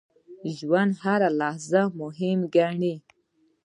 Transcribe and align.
ژوندي 0.57 0.99
هره 1.03 1.29
لحظه 1.41 1.81
مهمه 2.01 2.47
ګڼي 2.55 2.95